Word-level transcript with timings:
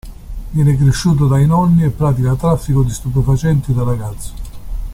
Viene 0.49 0.75
cresciuto 0.77 1.27
dai 1.27 1.45
nonni 1.45 1.83
e 1.83 1.91
pratica 1.91 2.33
traffico 2.33 2.81
di 2.81 2.89
stupefacenti 2.89 3.71
da 3.71 3.83
ragazzo. 3.83 4.33